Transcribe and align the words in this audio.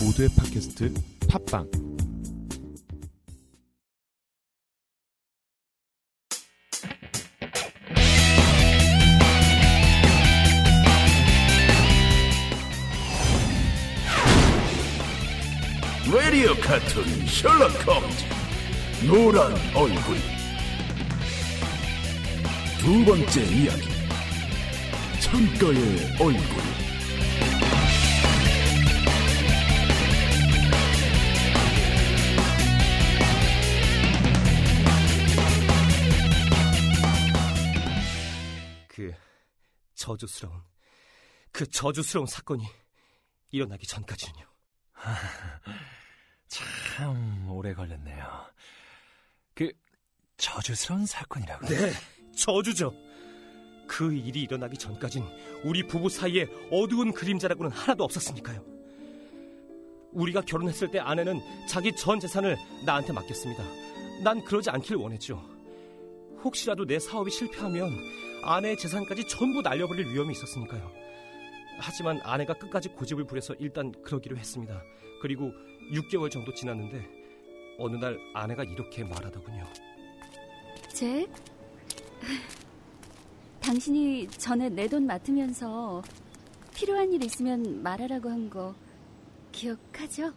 모두의 0.00 0.28
팟캐스트 0.36 0.92
팟빵. 1.28 1.70
라디오 16.12 16.54
카툰 16.60 17.26
셜록 17.26 17.70
홈즈 17.86 19.06
노란 19.06 19.52
얼굴. 19.74 20.16
두 22.78 23.04
번째 23.04 23.42
이야기 23.42 23.88
창가의 25.20 26.16
얼굴 26.20 26.85
저주스러운 40.16 40.62
그 41.52 41.66
저주스러운 41.66 42.26
사건이 42.26 42.64
일어나기 43.50 43.86
전까지는요. 43.86 44.44
참 46.48 47.50
오래 47.50 47.74
걸렸네요. 47.74 48.46
그 49.54 49.70
저주스러운 50.36 51.06
사건이라고. 51.06 51.66
네, 51.66 51.92
저주죠. 52.36 52.92
그 53.86 54.12
일이 54.12 54.42
일어나기 54.42 54.76
전까진 54.76 55.24
우리 55.64 55.86
부부 55.86 56.08
사이에 56.08 56.46
어두운 56.70 57.12
그림자라고는 57.12 57.70
하나도 57.70 58.04
없었으니까요. 58.04 58.64
우리가 60.12 60.40
결혼했을 60.40 60.90
때 60.90 60.98
아내는 60.98 61.40
자기 61.68 61.94
전 61.94 62.18
재산을 62.18 62.56
나한테 62.84 63.12
맡겼습니다. 63.12 63.62
난 64.22 64.42
그러지 64.44 64.70
않길 64.70 64.96
원했죠. 64.96 65.36
혹시라도 66.42 66.84
내 66.84 66.98
사업이 66.98 67.30
실패하면 67.30 67.92
아내의 68.46 68.76
재산까지 68.78 69.26
전부 69.26 69.60
날려버릴 69.60 70.06
위험이 70.08 70.32
있었으니까요. 70.32 70.90
하지만 71.78 72.20
아내가 72.22 72.54
끝까지 72.54 72.88
고집을 72.90 73.24
부려서 73.24 73.54
일단 73.58 73.92
그러기로 74.02 74.36
했습니다. 74.36 74.80
그리고 75.20 75.52
6개월 75.92 76.30
정도 76.30 76.54
지났는데 76.54 77.06
어느 77.78 77.96
날 77.96 78.18
아내가 78.34 78.64
이렇게 78.64 79.04
말하더군요. 79.04 79.64
잭? 80.92 81.28
당신이 83.60 84.28
전에 84.28 84.68
내 84.68 84.86
돈 84.88 85.06
맡으면서 85.06 86.02
필요한 86.74 87.12
일 87.12 87.24
있으면 87.24 87.82
말하라고 87.82 88.30
한 88.30 88.48
거 88.48 88.74
기억하죠? 89.52 90.32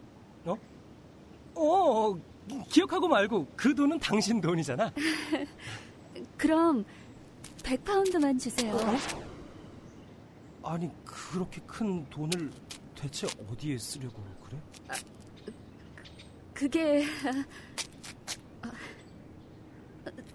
어, 1.54 2.14
기억하고 2.70 3.06
말고 3.08 3.46
그 3.56 3.74
돈은 3.74 3.98
당신 3.98 4.40
돈이잖아. 4.40 4.92
그럼 6.38 6.84
100파운드만 7.70 8.38
주세요. 8.38 8.76
아니 10.62 10.90
그렇게 11.04 11.60
큰 11.66 12.04
돈을 12.10 12.50
대체 12.96 13.28
어디에 13.48 13.78
쓰려고 13.78 14.22
그래? 14.42 14.58
그게 16.52 17.04
아, 18.62 18.70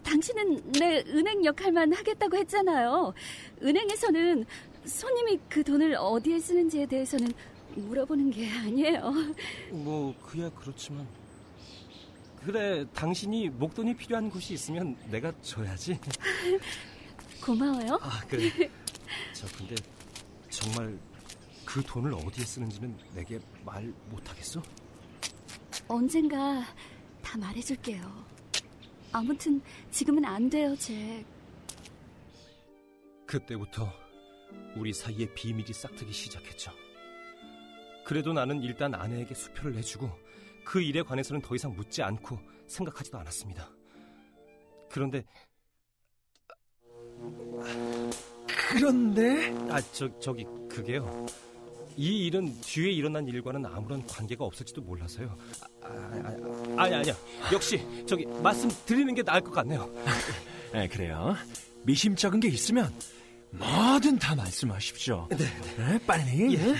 당신은 0.01 0.71
내 0.71 1.03
은행 1.07 1.43
역할만 1.43 1.93
하겠다고 1.93 2.37
했잖아요. 2.37 3.13
은행에서는 3.61 4.45
손님이 4.85 5.39
그 5.49 5.63
돈을 5.63 5.95
어디에 5.95 6.39
쓰는지에 6.39 6.85
대해서는 6.85 7.33
물어보는 7.75 8.31
게 8.31 8.49
아니에요. 8.49 9.11
뭐 9.71 10.15
그야 10.25 10.49
그렇지만 10.51 11.05
그래 12.45 12.85
당신이 12.93 13.49
목돈이 13.49 13.95
필요한 13.97 14.29
곳이 14.29 14.53
있으면 14.53 14.95
내가 15.11 15.33
줘야지. 15.41 15.99
고마워요. 17.45 17.99
아 18.01 18.21
그래. 18.27 18.49
저 19.33 19.45
근데 19.55 19.75
정말 20.49 20.97
그 21.63 21.83
돈을 21.83 22.11
어디에 22.15 22.43
쓰는지는 22.43 22.97
내게 23.13 23.39
말 23.63 23.93
못하겠어? 24.09 24.63
언젠가 25.87 26.63
다 27.21 27.37
말해줄게요. 27.37 28.25
아무튼 29.11 29.61
지금은 29.91 30.25
안 30.25 30.49
돼요, 30.49 30.75
잭. 30.75 31.23
그때부터 33.27 33.93
우리 34.75 34.91
사이에 34.91 35.31
비밀이 35.35 35.71
싹트기 35.71 36.11
시작했죠. 36.11 36.71
그래도 38.03 38.33
나는 38.33 38.63
일단 38.63 38.95
아내에게 38.95 39.35
수표를 39.35 39.73
내주고 39.73 40.09
그 40.63 40.81
일에 40.81 41.03
관해서는 41.03 41.41
더 41.41 41.53
이상 41.55 41.75
묻지 41.75 42.01
않고 42.01 42.39
생각하지도 42.65 43.19
않았습니다. 43.19 43.69
그런데 44.89 45.23
그런데 48.47 49.53
아 49.69 49.81
저 49.93 50.09
저기 50.19 50.45
그게요. 50.69 51.25
이 51.97 52.25
일은 52.25 52.53
뒤에 52.61 52.91
일어난 52.91 53.25
일과는 53.27 53.65
아무런 53.65 54.05
관계가 54.05 54.43
없을지도 54.43 54.81
몰라서요. 54.81 55.35
아, 55.81 55.87
아, 55.87 55.87
아, 55.87 56.81
아 56.83 56.89
니 56.89 56.95
아니야. 56.95 57.15
역시 57.53 57.81
저기 58.05 58.25
말씀 58.25 58.69
드리는 58.85 59.13
게 59.13 59.23
나을 59.23 59.41
것 59.41 59.51
같네요. 59.51 59.89
네, 60.73 60.87
그래요. 60.89 61.35
미심쩍은 61.83 62.39
게 62.41 62.49
있으면 62.49 62.93
뭐든 63.51 64.19
다 64.19 64.35
말씀하십시오. 64.35 65.29
네, 65.29 65.99
빨리. 66.05 66.55
예. 66.55 66.73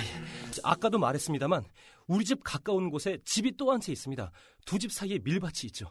자, 0.51 0.61
아까도 0.63 0.97
말했습니다만 0.99 1.63
우리 2.07 2.25
집 2.25 2.43
가까운 2.43 2.89
곳에 2.89 3.17
집이 3.23 3.55
또 3.55 3.71
한 3.71 3.79
채 3.79 3.93
있습니다. 3.93 4.31
두 4.65 4.77
집 4.77 4.91
사이에 4.91 5.19
밀밭이 5.23 5.67
있죠. 5.67 5.87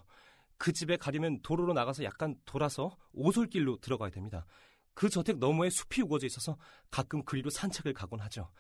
그 0.57 0.73
집에 0.73 0.97
가려면 0.97 1.41
도로로 1.43 1.73
나가서 1.73 2.05
약간 2.05 2.37
돌아서 2.45 2.97
오솔길로 3.13 3.79
들어가야 3.79 4.11
됩니다. 4.11 4.47
그 4.95 5.09
저택 5.09 5.39
너머에 5.39 5.71
숲이 5.71 6.03
우거져 6.03 6.27
있어서 6.27 6.57
가끔 6.91 7.25
그리로 7.25 7.51
산책을 7.51 7.95
가곤 7.95 8.21
하죠. 8.21 8.51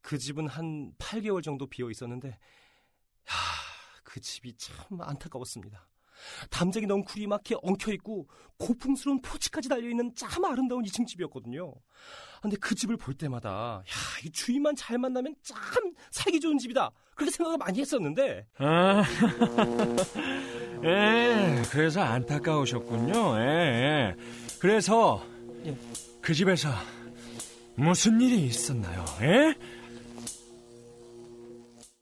그 0.00 0.18
집은 0.18 0.48
한 0.48 0.94
8개월 0.98 1.42
정도 1.42 1.66
비어 1.66 1.90
있었는데, 1.90 2.28
야, 2.28 3.34
그 4.02 4.20
집이 4.20 4.56
참 4.56 5.00
안타까웠습니다. 5.00 5.86
담쟁이 6.50 6.86
넝쿨이 6.86 7.26
막혀 7.26 7.58
엉켜 7.62 7.92
있고 7.92 8.28
고풍스러운 8.58 9.20
포치까지 9.20 9.68
달려 9.68 9.88
있는 9.88 10.12
참 10.14 10.44
아름다운 10.44 10.82
2층 10.84 11.06
집이었거든요. 11.06 11.74
근데 12.40 12.56
그 12.60 12.74
집을 12.74 12.96
볼 12.96 13.14
때마다 13.14 13.50
야, 13.80 13.82
이 14.24 14.30
주인만 14.30 14.76
잘 14.76 14.98
만나면 14.98 15.34
참 15.42 15.56
살기 16.10 16.40
좋은 16.40 16.58
집이다. 16.58 16.90
그렇게 17.14 17.30
생각을 17.32 17.58
많이 17.58 17.80
했었는데 17.80 18.46
아, 18.58 19.02
예, 20.84 21.62
그래서 21.70 22.02
안타까우셨군요. 22.02 23.38
예, 23.40 23.42
예. 23.42 24.16
그래서 24.60 25.24
예. 25.64 25.76
그 26.20 26.34
집에서 26.34 26.70
무슨 27.76 28.20
일이 28.20 28.44
있었나요? 28.46 29.04
예? 29.22 29.54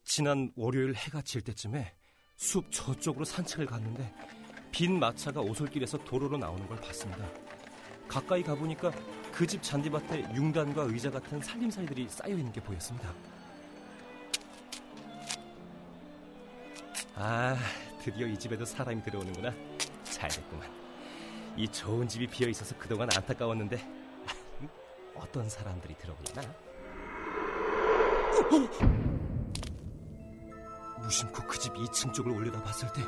지난 0.04 0.52
월요일 0.56 0.94
해가 0.94 1.22
질 1.22 1.40
때쯤에 1.40 1.92
숲 2.36 2.70
저쪽으로 2.70 3.24
산책을 3.24 3.66
갔는데 3.66 4.12
빈 4.70 4.98
마차가 4.98 5.40
오솔길에서 5.40 5.98
도로로 5.98 6.36
나오는 6.36 6.66
걸 6.66 6.80
봤습니다. 6.80 7.26
가까이 8.08 8.42
가보니까 8.42 8.90
그 9.32 9.46
집 9.46 9.62
잔디밭에 9.62 10.34
융단과 10.34 10.82
의자 10.84 11.10
같은 11.10 11.40
살림살이들이 11.40 12.08
쌓여 12.08 12.30
있는 12.34 12.52
게 12.52 12.60
보였습니다. 12.60 13.12
아, 17.16 17.56
드디어 18.00 18.26
이 18.26 18.36
집에도 18.38 18.64
사람이 18.64 19.02
들어오는구나. 19.02 19.52
잘 20.04 20.28
됐구만. 20.30 20.68
이 21.56 21.68
좋은 21.68 22.06
집이 22.08 22.26
비어 22.26 22.48
있어서 22.48 22.76
그동안 22.78 23.08
안타까웠는데 23.14 23.78
어떤 25.14 25.48
사람들이 25.48 25.94
들어오려나? 25.96 26.42
무심코 31.04 31.42
그 31.46 31.58
집 31.58 31.74
2층 31.74 32.12
쪽을 32.12 32.32
올려다 32.32 32.62
봤을 32.62 32.90
때 32.92 33.02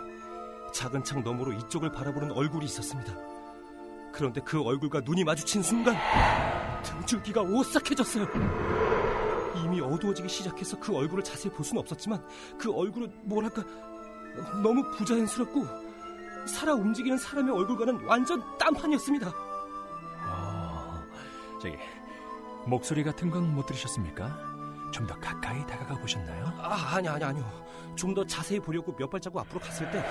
작은 0.72 1.04
창 1.04 1.22
너머로 1.22 1.52
이쪽을 1.52 1.90
바라보는 1.93 2.32
얼굴이 2.32 2.64
있었습니다. 2.66 3.12
그런데 4.12 4.40
그 4.43 4.62
얼굴과 4.62 5.00
눈이 5.00 5.25
마주친 5.25 5.62
순간 5.62 5.96
등줄기가 6.82 7.43
오싹해졌어요. 7.43 8.26
이미 9.64 9.81
어두워지기 9.81 10.28
시작해서 10.28 10.78
그 10.78 10.94
얼굴을 10.94 11.25
자세히 11.25 11.52
볼 11.52 11.64
수는 11.64 11.81
없었지만 11.82 12.22
그 12.58 12.72
얼굴은 12.72 13.12
뭐랄까 13.25 13.62
너무 14.62 14.82
부자연스럽고 14.93 15.66
살아 16.46 16.75
움직이는 16.75 17.16
사람의 17.19 17.54
얼굴과는 17.54 18.04
완전 18.06 18.43
딴판이었습니다. 18.58 19.28
어, 20.28 21.02
저기 21.60 21.75
목소리 22.66 23.02
같은 23.02 23.31
건 23.31 23.43
못 23.54 23.66
들으셨습니까? 23.66 24.56
좀 24.96 25.06
더 25.06 25.14
가까이 25.20 25.64
다가가 25.66 25.94
보셨나요? 26.00 26.46
아, 26.58 26.94
아니, 26.96 27.06
아니, 27.08 27.22
아니요. 27.22 27.44
좀 27.96 28.14
더 28.14 28.25
자세히 28.25 28.58
보려고 28.58 28.94
몇 28.96 29.08
발자국 29.10 29.38
앞으로 29.40 29.60
갔을 29.60 29.90
때 29.90 30.02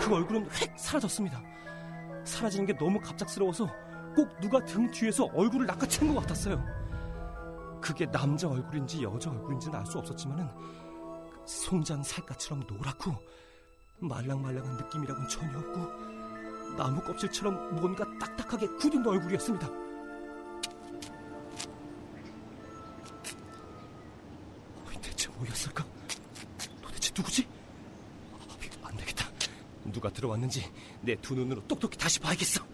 그 0.00 0.14
얼굴은 0.14 0.44
획 0.44 0.78
사라졌습니다. 0.78 1.42
사라지는 2.24 2.66
게 2.66 2.76
너무 2.76 3.00
갑작스러워서 3.00 3.66
꼭 4.14 4.28
누가 4.40 4.64
등 4.64 4.88
뒤에서 4.92 5.24
얼굴을 5.34 5.66
낚아챈 5.66 6.14
것 6.14 6.20
같았어요. 6.20 6.64
그게 7.80 8.06
남자 8.06 8.48
얼굴인지 8.48 9.02
여자 9.02 9.30
얼굴인지는 9.30 9.76
알 9.76 9.84
수 9.86 9.98
없었지만은 9.98 10.48
송장 11.44 12.02
살갗처럼 12.04 12.62
노랗고 12.68 13.12
말랑말랑한 13.98 14.76
느낌이라고는 14.76 15.28
전혀 15.28 15.58
없고 15.58 16.76
나무 16.76 17.00
껍질처럼 17.02 17.74
뭔가 17.80 18.04
딱딱하게 18.20 18.68
굳은 18.76 19.04
얼굴이었습니다. 19.04 19.87
뭐였을까? 25.38 25.84
도대체 26.82 27.12
누구지? 27.16 27.46
안 28.82 28.96
되겠다. 28.96 29.26
누가 29.92 30.10
들어왔는지 30.10 30.70
내 31.00 31.14
두 31.16 31.34
눈으로 31.34 31.66
똑똑히 31.66 31.96
다시 31.96 32.18
봐야겠어. 32.20 32.64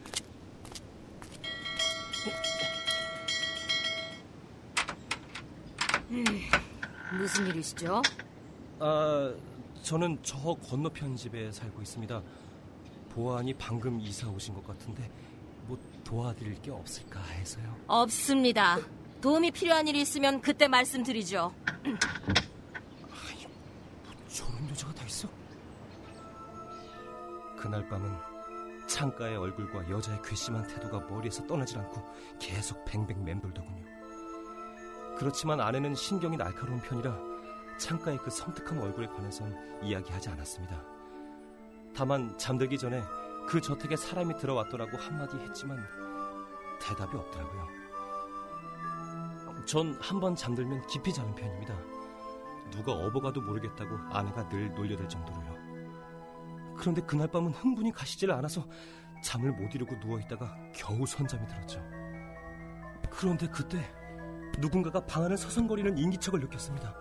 무슨 7.19 7.47
일이시죠? 7.49 8.03
아, 8.81 9.35
저는 9.83 10.19
저 10.23 10.55
건너편 10.55 11.17
집에 11.17 11.51
살고 11.53 11.83
있습니다. 11.83 12.23
보안이 13.11 13.55
방금 13.55 14.01
이사 14.01 14.29
오신 14.29 14.55
것 14.55 14.67
같은데 14.67 15.09
뭐 15.67 15.79
도와드릴 16.03 16.61
게 16.63 16.71
없을까 16.71 17.23
해서요. 17.23 17.77
없습니다. 17.87 18.79
도움이 19.21 19.53
필요한 19.53 19.87
일이 19.89 20.01
있으면 20.01 20.41
그때 20.41 20.69
말씀드리죠. 20.69 21.55
그날 27.65 27.89
밤은 27.89 28.15
창가의 28.87 29.39
얼굴과 29.39 29.89
여자의 29.89 30.21
괘씸한 30.23 30.67
태도가 30.67 31.01
머리에서 31.09 31.47
떠나질 31.47 31.79
않고 31.79 32.03
계속 32.39 32.85
뱅뱅 32.85 33.25
맴돌더군요. 33.25 33.83
그렇지만 35.17 35.63
아내는 35.63 35.95
신경이 35.95 36.37
날카로운 36.37 36.79
편이라 36.83 37.17
창가의 37.79 38.19
그 38.19 38.29
섬뜩한 38.29 38.79
얼굴에 38.83 39.07
관해선 39.07 39.81
이야기하지 39.83 40.29
않았습니다. 40.29 40.79
다만 41.97 42.37
잠들기 42.37 42.77
전에 42.77 43.03
그 43.49 43.63
저택에 43.63 43.97
사람이 43.97 44.37
들어왔더라고 44.37 44.99
한마디 44.99 45.39
했지만 45.39 45.83
대답이 46.83 47.17
없더라고요. 47.17 47.67
전 49.65 49.99
한 50.03 50.21
번 50.21 50.37
잠들면 50.37 50.87
깊이 50.87 51.15
자는 51.15 51.35
편입니다. 51.35 51.75
누가 52.73 52.93
업어가도 52.93 53.41
모르겠다고 53.41 53.97
아내가 54.11 54.47
늘 54.51 54.71
놀려댈 54.75 55.09
정도로요. 55.09 55.54
그런데 56.77 57.01
그날 57.03 57.29
밤은 57.29 57.53
흥분이 57.53 57.93
가시질 57.93 58.31
않아서 58.33 58.67
잠을 59.23 59.53
못 59.53 59.75
이루고 59.75 59.97
누워있다가 59.97 60.57
겨우 60.75 61.07
선잠이 61.07 61.47
들었죠. 61.47 61.83
그런데 63.11 63.49
그때 63.49 63.79
누군가가 64.59 65.01
방 65.07 65.25
안을 65.25 65.37
서성거리는 65.37 65.97
인기척을 65.99 66.41
느꼈습니다. 66.41 66.95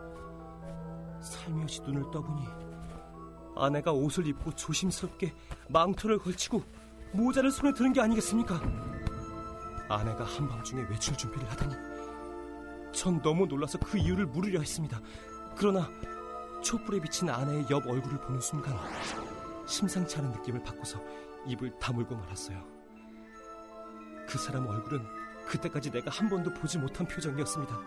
살며시 1.21 1.81
눈을 1.81 2.03
떠보니 2.11 2.45
아내가 3.55 3.91
옷을 3.91 4.27
입고 4.27 4.55
조심스럽게 4.55 5.33
망토를 5.69 6.19
걸치고 6.19 6.63
모자를 7.13 7.51
손에 7.51 7.73
드는 7.73 7.93
게 7.93 8.01
아니겠습니까? 8.01 8.59
아내가 9.89 10.23
한밤중에 10.23 10.83
외출 10.89 11.15
준비를 11.15 11.49
하다니 11.51 11.75
전 12.93 13.21
너무 13.21 13.45
놀라서 13.45 13.77
그 13.79 13.97
이유를 13.97 14.27
물으려 14.27 14.59
했습니다. 14.59 14.99
그러나 15.55 15.89
촛불에 16.61 16.99
비친 16.99 17.29
아내의 17.29 17.65
옆 17.69 17.85
얼굴을 17.87 18.19
보는 18.21 18.39
순간 18.39 18.73
심상치 19.65 20.18
않은 20.18 20.31
느낌을 20.31 20.63
받고서 20.63 21.01
입을 21.45 21.77
다물고 21.80 22.15
말았어요. 22.15 22.63
그 24.27 24.38
사람 24.38 24.68
얼굴은 24.68 25.06
그때까지 25.45 25.92
내가 25.92 26.10
한 26.12 26.30
번도 26.30 26.54
보지 26.54 26.77
못한 26.77 27.07
표정이었습니다. 27.07 27.80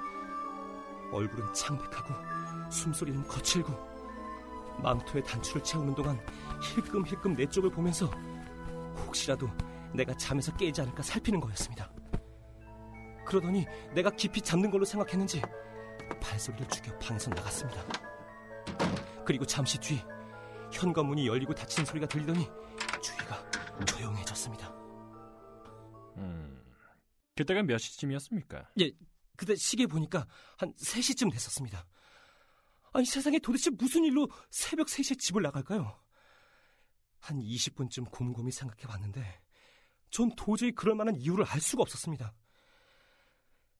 얼굴은 1.12 1.54
창백하고 1.54 2.14
숨소리는 2.70 3.26
거칠고 3.26 3.72
망토에 4.82 5.22
단추를 5.22 5.62
채우는 5.62 5.94
동안 5.94 6.20
힐끔힐끔 6.62 7.34
내 7.34 7.46
쪽을 7.46 7.70
보면서 7.70 8.06
혹시라도 9.06 9.48
내가 9.92 10.14
잠에서 10.16 10.54
깨지 10.56 10.82
않을까 10.82 11.02
살피는 11.02 11.40
거였습니다. 11.40 11.90
그러더니 13.24 13.66
내가 13.94 14.10
깊이 14.10 14.40
잠든 14.40 14.70
걸로 14.70 14.84
생각했는지 14.84 15.42
발소리를 16.20 16.68
죽여 16.68 16.96
방에서 16.98 17.30
나갔습니다. 17.30 17.82
그리고 19.24 19.44
잠시 19.44 19.78
뒤 19.78 20.02
현관문이 20.76 21.26
열리고 21.26 21.54
닫히는 21.54 21.86
소리가 21.86 22.06
들리더니 22.06 22.46
주위가 23.02 23.50
조용해졌습니다. 23.86 24.68
음, 26.18 26.62
그때가 27.34 27.62
몇 27.62 27.78
시쯤이었습니까? 27.78 28.70
예, 28.80 28.92
그때 29.36 29.54
시계 29.56 29.86
보니까 29.86 30.26
한 30.58 30.72
3시쯤 30.74 31.30
됐었습니다. 31.32 31.86
아니 32.92 33.04
세상에 33.04 33.38
도대체 33.38 33.70
무슨 33.70 34.04
일로 34.04 34.28
새벽 34.50 34.86
3시에 34.86 35.18
집을 35.18 35.42
나갈까요? 35.42 35.98
한 37.20 37.38
20분쯤 37.38 38.10
곰곰이 38.10 38.52
생각해 38.52 38.82
봤는데 38.82 39.42
전 40.10 40.30
도저히 40.36 40.72
그럴 40.72 40.94
만한 40.94 41.16
이유를 41.16 41.44
알 41.46 41.60
수가 41.60 41.82
없었습니다. 41.82 42.34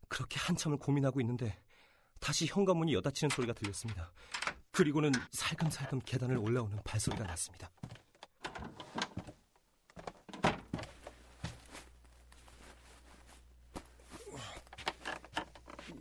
그렇게 0.08 0.38
한참을 0.38 0.78
고민하고 0.78 1.20
있는데 1.20 1.58
다시 2.20 2.46
현관문이 2.46 2.92
여닫히는 2.94 3.31
소리가 3.31 3.52
들렸습니다. 3.52 4.12
그리고는 4.76 5.11
살금살금 5.32 6.02
계단을 6.05 6.37
올라오는 6.37 6.78
발소리가 6.84 7.25
났습니다. 7.25 7.70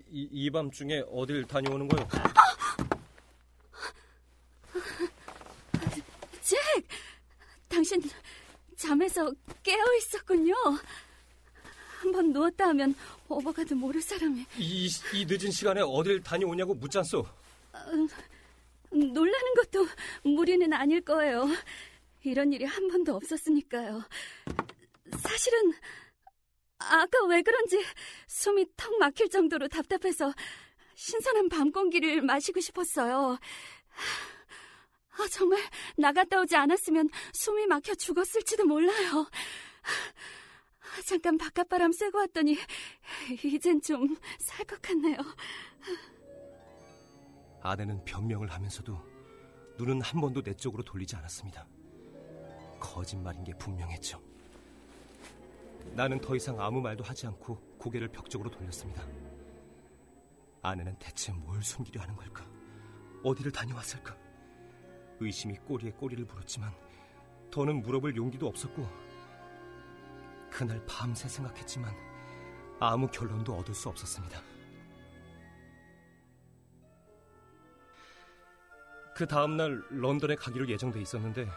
이, 0.10 0.28
이 0.30 0.50
밤중에 0.50 1.04
어딜 1.10 1.46
다녀오는 1.46 1.88
거요? 1.88 2.06
잭! 6.42 6.60
당신 7.70 8.02
잠에서 8.76 9.32
깨어 9.64 9.86
있었군요. 10.00 10.54
한번 12.02 12.34
누웠다 12.34 12.68
하면 12.68 12.94
오버가도 13.30 13.76
모를 13.76 14.02
사람이 14.02 14.46
이, 14.58 14.90
이 15.14 15.26
늦은 15.26 15.50
시간에 15.52 15.80
어딜 15.82 16.22
다녀오냐고 16.22 16.74
묻잖소. 16.74 17.26
놀라는 18.92 19.54
것도 19.56 19.88
무리는 20.24 20.72
아닐 20.74 21.02
거예요. 21.02 21.46
이런 22.24 22.52
일이 22.54 22.66
한 22.66 22.88
번도 22.88 23.16
없었으니까요. 23.16 24.02
사실은 25.20 25.74
아까 26.80 27.26
왜 27.28 27.42
그런지 27.42 27.84
숨이 28.28 28.66
턱 28.76 28.98
막힐 28.98 29.30
정도로 29.30 29.68
답답해서 29.68 30.34
신선한 30.96 31.50
밤 31.50 31.72
공기를 31.72 32.22
마시고 32.22 32.60
싶었어요. 32.60 33.38
아, 35.18 35.28
정말 35.32 35.60
나갔다 35.98 36.42
오지 36.42 36.56
않았으면 36.56 37.10
숨이 37.34 37.68
막혀 37.68 37.96
죽었을지도 37.96 38.66
몰라요. 38.66 39.28
잠깐 41.06 41.38
바깥바람 41.38 41.92
쐬고 41.92 42.18
왔더니 42.20 42.58
이젠 43.44 43.82
좀 43.82 44.16
살 44.40 44.66
것 44.66 44.82
같네요. 44.82 45.18
아내는 47.66 48.06
변명을 48.06 48.52
하면서도 48.52 48.96
눈은 49.80 50.00
한 50.02 50.22
번도 50.22 50.44
내 50.44 50.54
쪽으로 50.54 50.84
돌리지 50.84 51.16
않았습니다. 51.16 51.66
거짓말인 52.80 53.44
게 53.44 53.54
분명했죠. 53.54 54.22
나는 55.94 56.22
더 56.22 56.36
이상 56.36 56.62
아무 56.62 56.80
말도 56.80 57.04
하지 57.04 57.26
않고 57.26 57.58
고개를 57.80 58.10
벽 58.10 58.30
쪽으로 58.30 58.52
돌렸습니다. 58.52 59.04
아내는 60.62 60.96
대체 61.00 61.32
뭘 61.32 61.64
숨기려 61.64 62.02
하는 62.02 62.16
걸까? 62.16 62.46
어디를 63.24 63.52
다녀왔을까? 63.52 64.16
의심이 65.20 65.56
꼬리에 65.58 65.92
꼬리를 65.92 66.24
물었지만 66.26 66.72
더는 67.50 67.82
물어볼 67.82 68.16
용기도 68.16 68.48
없었고 68.48 68.88
그날 70.52 70.86
밤새 70.86 71.28
생각했지만 71.28 71.96
아무 72.80 73.08
결론도 73.08 73.58
얻을 73.58 73.74
수 73.74 73.90
없었습니다. 73.90 74.55
그 79.16 79.26
다음날 79.26 79.82
런던에 79.92 80.36
가기로 80.36 80.68
예정돼 80.68 81.02
있었는데 81.02 81.50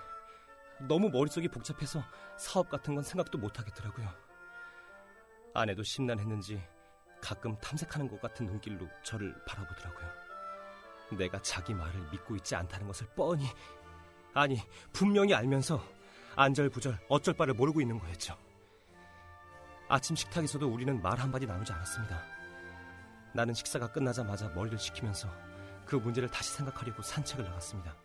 너무 0.87 1.11
머릿속이 1.11 1.49
복잡해서 1.49 2.05
사업 2.37 2.71
같은 2.71 2.95
건 2.95 3.03
생각도 3.03 3.37
못 3.37 3.59
하겠더라고요. 3.59 4.09
아내도 5.55 5.83
심란했는지 5.83 6.63
가끔 7.21 7.59
탐색하는 7.59 8.07
것 8.07 8.21
같은 8.21 8.47
눈길로 8.47 8.89
저를 9.03 9.35
바라보더라고요. 9.45 10.09
내가 11.19 11.43
자기 11.43 11.75
말을 11.75 12.01
믿고 12.13 12.37
있지 12.37 12.55
않다는 12.55 12.87
것을 12.87 13.09
뻔히 13.17 13.47
아니 14.35 14.63
분명히 14.93 15.35
알면서 15.35 15.83
안절부절 16.37 16.97
어쩔 17.09 17.35
바를 17.35 17.55
모르고 17.55 17.81
있는 17.81 17.99
거였죠. 17.99 18.39
아침 19.89 20.15
식탁에서도 20.15 20.65
우리는 20.69 21.03
말 21.03 21.19
한마디 21.19 21.45
나누지 21.45 21.73
않았습니다. 21.73 22.23
나는 23.35 23.53
식사가 23.53 23.91
끝나자마자 23.91 24.49
머리를 24.51 24.79
식히면서 24.79 25.48
그 25.89 25.97
문제를 25.97 26.29
다시 26.29 26.53
생각하려고 26.53 27.01
산책을 27.01 27.45
나갔습니다. 27.47 27.97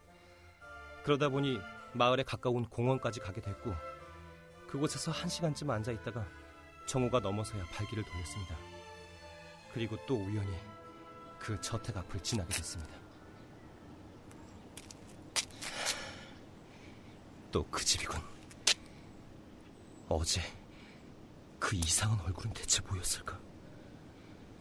그러다 1.04 1.28
보니 1.28 1.60
마을에 1.92 2.24
가까운 2.24 2.64
공원까지 2.70 3.20
가게 3.20 3.42
됐고 3.42 3.76
그곳에서 4.70 5.12
한 5.12 5.28
시간쯤 5.28 5.70
앉아 5.70 5.92
있다가 5.92 6.26
정호가 6.88 7.20
넘어서야 7.20 7.62
발길을 7.66 8.06
돌렸습니다. 8.06 8.56
그리고 9.74 9.98
또 10.06 10.16
우연히 10.16 10.58
그 11.38 11.60
저택 11.60 11.98
앞을 11.98 12.22
지나게 12.24 12.54
됐습니다. 12.54 12.94
또 17.52 17.64
그 17.70 17.84
집이군. 17.84 18.20
어제 20.08 20.42
그 21.60 21.76
이상한 21.76 22.20
얼굴은 22.22 22.54
대체 22.54 22.82
뭐였을까? 22.82 23.38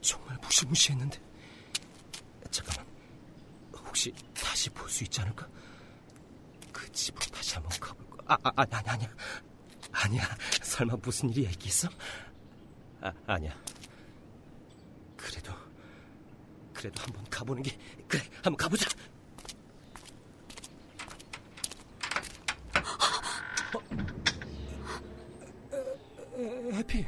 정말 0.00 0.36
무시무시했는데. 0.42 1.20
잠깐만. 2.50 2.91
혹시 3.92 4.10
다시 4.32 4.70
볼 4.70 4.88
수 4.88 5.04
있지 5.04 5.20
않을까? 5.20 5.46
그 6.72 6.90
집으로 6.92 7.26
다시 7.26 7.54
한번 7.56 7.70
가볼까? 7.78 8.24
아, 8.26 8.38
아, 8.42 8.52
아니, 8.56 8.72
아니, 8.74 8.88
아니야. 8.88 9.08
아니야. 9.92 10.22
설마 10.62 10.96
무슨 11.02 11.28
일이 11.28 11.42
있겠어? 11.42 11.90
아, 13.02 13.12
아니야. 13.26 13.54
그래도, 15.14 15.52
그래도 16.72 17.02
한번 17.02 17.22
가보는 17.28 17.62
게, 17.62 17.78
그래, 18.08 18.22
한번 18.36 18.56
가보자. 18.56 18.88
어? 23.74 23.80
해피. 26.72 27.04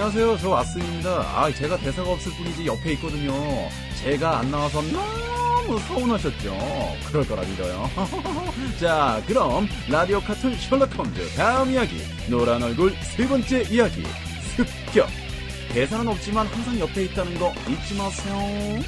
안녕하세요. 0.00 0.38
저 0.38 0.48
왓슨입니다. 0.48 1.06
아, 1.08 1.52
제가 1.52 1.76
대사가 1.76 2.12
없을 2.12 2.32
뿐이지 2.32 2.64
옆에 2.64 2.92
있거든요. 2.94 3.34
제가 4.02 4.38
안 4.38 4.50
나와서 4.50 4.80
너무 4.80 5.78
서운하셨죠? 5.78 6.56
그럴 7.06 7.28
거라 7.28 7.42
믿어요. 7.42 7.90
자, 8.80 9.22
그럼 9.26 9.68
라디오 9.90 10.18
카툰 10.22 10.56
셜록 10.56 10.96
홈즈 10.96 11.36
다음 11.36 11.70
이야기 11.72 11.98
노란 12.30 12.62
얼굴 12.62 12.94
세 13.02 13.28
번째 13.28 13.62
이야기 13.70 14.02
습격 14.56 15.06
대사는 15.74 16.08
없지만 16.08 16.46
항상 16.46 16.80
옆에 16.80 17.04
있다는 17.04 17.38
거 17.38 17.52
잊지 17.68 17.94
마세요. 17.98 18.82